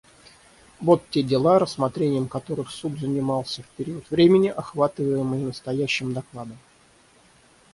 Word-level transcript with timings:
Вот 0.79 1.03
те 1.11 1.21
дела, 1.21 1.59
рассмотрением 1.59 2.27
которых 2.27 2.71
Суд 2.71 2.97
занимался 2.99 3.61
в 3.61 3.67
период 3.67 4.09
времени, 4.09 4.47
охватываемый 4.47 5.43
настоящим 5.43 6.11
докладом. 6.11 6.57